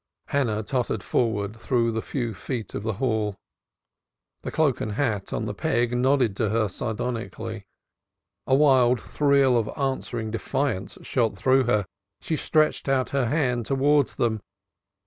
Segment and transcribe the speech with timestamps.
[0.29, 3.35] Hannah tottered forwards through the few feet of hall.
[4.41, 7.67] The cloak and hat on the peg nodded to her sardonically.
[8.47, 11.85] A wild thrill of answering defiance shot through her:
[12.19, 14.39] she stretched out her hands towards them.